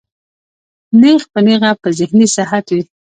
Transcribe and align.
نېغ 0.99 1.21
پۀ 1.31 1.39
نېغه 1.45 1.71
پۀ 1.81 1.87
ذهني 1.97 2.27
صحت 2.35 2.65
وي 2.73 2.81